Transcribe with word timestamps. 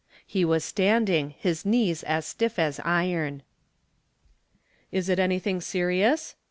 He 0.25 0.43
was 0.43 0.63
standing, 0.63 1.35
his 1.37 1.63
knees 1.63 2.01
as 2.01 2.25
stiff 2.25 2.57
as 2.57 2.79
iron. 2.79 3.43
"Is 4.91 5.09
it 5.09 5.19
anything 5.19 5.61
serious?" 5.61 6.33